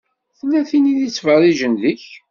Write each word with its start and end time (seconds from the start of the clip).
Tella 0.37 0.61
tin 0.69 0.85
i 0.91 0.93
d-ittfeṛṛiǧen 0.99 1.73
deg-k. 1.81 2.03